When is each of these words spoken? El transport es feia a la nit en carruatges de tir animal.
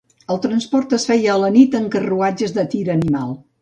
El 0.35 0.39
transport 0.45 0.95
es 0.99 1.05
feia 1.11 1.31
a 1.35 1.37
la 1.43 1.53
nit 1.59 1.79
en 1.83 1.87
carruatges 1.99 2.61
de 2.61 2.69
tir 2.77 2.85
animal. 3.01 3.43